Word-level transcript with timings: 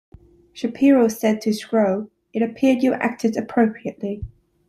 Shapiro 0.51 1.07
said 1.09 1.41
to 1.41 1.51
Sgro, 1.51 2.09
It 2.33 2.41
appears 2.41 2.83
you 2.83 2.93
acted 2.93 3.37
appropriately. 3.37 4.23